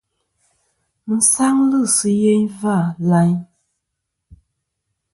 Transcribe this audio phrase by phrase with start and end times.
[1.07, 2.77] Mi sangli si yeyn va
[3.09, 3.37] layn.